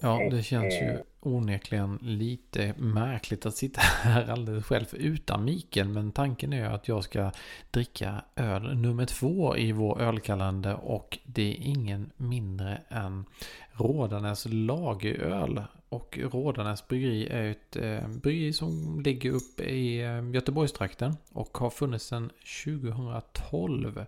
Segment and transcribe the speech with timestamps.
[0.00, 5.88] Ja, det känns ju onekligen lite märkligt att sitta här alldeles själv utan Mikael.
[5.88, 7.30] Men tanken är att jag ska
[7.70, 10.74] dricka öl nummer två i vår ölkalender.
[10.84, 13.24] Och det är ingen mindre än
[13.72, 15.62] Rådanäs lageröl.
[15.88, 21.16] Och Rådanäs bryggeri är ett eh, bryggeri som ligger uppe i eh, Göteborgstrakten.
[21.32, 22.30] Och har funnits sedan
[22.64, 24.06] 2012.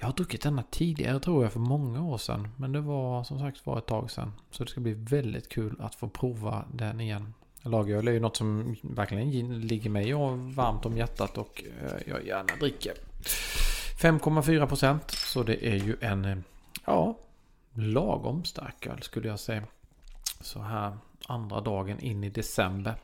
[0.00, 2.48] Jag har druckit denna tidigare tror jag för många år sedan.
[2.56, 4.32] Men det var som sagt var ett tag sedan.
[4.50, 7.34] Så det ska bli väldigt kul att få prova den igen.
[7.62, 10.12] Lageröl är ju något som verkligen ligger mig
[10.54, 12.94] varmt om hjärtat och eh, jag gärna dricker.
[14.02, 15.10] 5,4 procent.
[15.10, 16.38] Så det är ju en, eh,
[16.86, 17.18] ja,
[17.72, 19.62] lagom stark öl skulle jag säga.
[20.40, 22.94] Så här andra dagen in i december.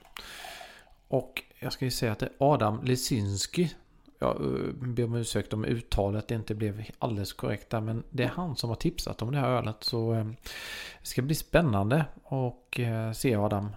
[1.09, 3.75] Och jag ska ju säga att det är Adam Lesinski
[4.19, 7.81] jag eh, ber om ursäkt om uttalet inte blev alldeles korrekt där.
[7.81, 9.77] Men det är han som har tipsat om det här ölet.
[9.81, 10.25] Så eh,
[11.01, 13.69] det ska bli spännande och eh, se Adam.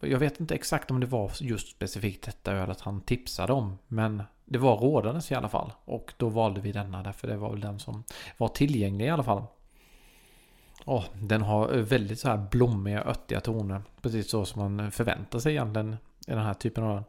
[0.00, 3.78] Jag vet inte exakt om det var just specifikt detta ölet han tipsade om.
[3.88, 5.72] Men det var rådandes i alla fall.
[5.84, 8.04] Och då valde vi denna därför det var väl den som
[8.36, 9.42] var tillgänglig i alla fall.
[10.84, 13.82] Oh, den har väldigt så här blommiga, öttiga toner.
[14.02, 15.96] Precis så som man förväntar sig egentligen
[16.26, 17.04] i den här typen av öl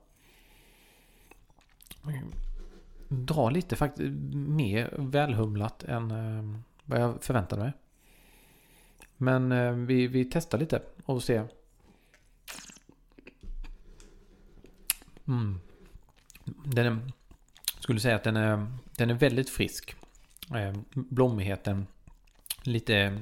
[3.11, 7.73] Dra lite faktiskt mer välhumlat än eh, vad jag förväntade mig.
[9.17, 11.47] Men eh, vi, vi testar lite och ser.
[15.27, 15.59] Mm.
[16.65, 17.11] Den är,
[17.79, 19.95] skulle säga att den är, den är väldigt frisk.
[20.55, 21.87] Eh, blommigheten,
[22.63, 23.19] lite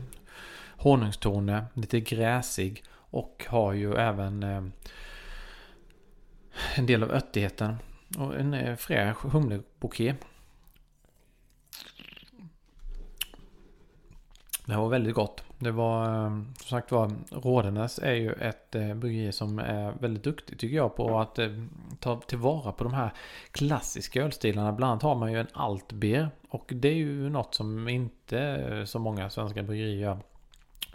[0.77, 4.63] honungstoner, lite gräsig och har ju även eh,
[6.75, 7.75] en del av örtigheten.
[8.15, 10.15] Och en eh, fräsch humlebouquet.
[14.65, 15.43] Det var väldigt gott.
[15.59, 20.23] Det var eh, som sagt var Rådenäs är ju ett eh, bryggeri som är väldigt
[20.23, 21.39] duktigt tycker jag på att
[21.99, 23.13] ta tillvara på de här
[23.51, 24.71] klassiska ölstilarna.
[24.71, 28.99] Bland annat har man ju en altbier och det är ju något som inte så
[28.99, 30.17] många svenska bryggerier gör.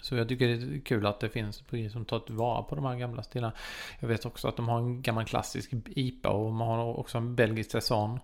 [0.02, 2.84] Så jag tycker det är kul att det finns bryggerier som tar tillvara på de
[2.84, 3.52] här gamla stilarna.
[4.00, 7.34] Jag vet också att de har en gammal klassisk IPA och man har också en
[7.34, 8.20] belgisk saison.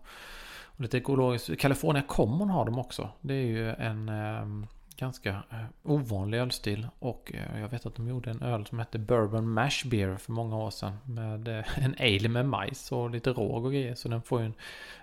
[0.64, 1.58] Och lite ekologiskt.
[1.58, 3.10] California Common har de också.
[3.20, 6.88] Det är ju en eh, ganska eh, ovanlig ölstil.
[6.98, 10.32] Och eh, jag vet att de gjorde en öl som hette Bourbon Mash Beer för
[10.32, 10.98] många år sedan.
[11.04, 13.94] Med eh, en ale med majs och lite råg och grejer.
[13.94, 14.54] Så den får ju en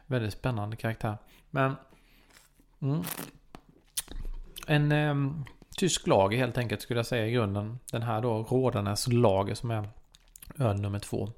[0.06, 1.18] väldigt spännande karaktär.
[1.50, 1.76] Men...
[2.80, 3.04] Mm,
[4.68, 5.46] en ehm,
[5.78, 7.80] tysk lager helt enkelt skulle jag säga i grunden.
[7.92, 9.90] Den här då Rådanäs lager som är
[10.60, 11.32] öl nummer två.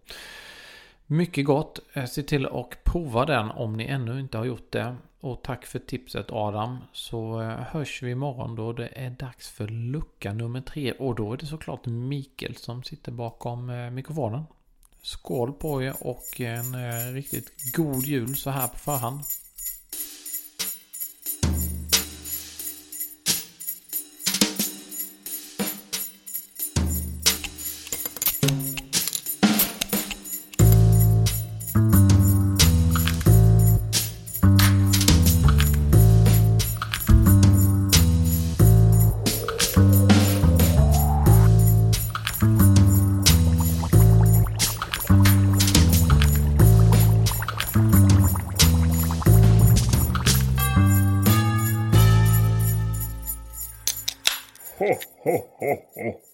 [1.05, 1.79] Mycket gott.
[1.93, 4.95] Eh, se till att prova den om ni ännu inte har gjort det.
[5.19, 6.77] Och tack för tipset Adam.
[6.93, 10.91] Så eh, hörs vi imorgon då det är dags för lucka nummer tre.
[10.91, 14.43] Och då är det såklart Mikael som sitter bakom eh, mikrofonen.
[15.01, 16.75] Skål på er och en
[17.13, 19.21] riktigt god jul så här på förhand.
[54.79, 56.26] Ho, ho, ho, ho.